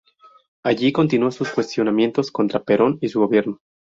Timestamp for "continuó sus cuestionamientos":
0.91-2.31